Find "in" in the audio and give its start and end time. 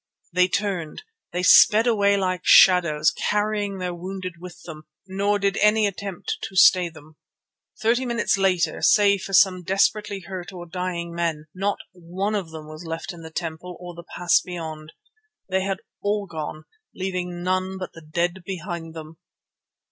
13.13-13.21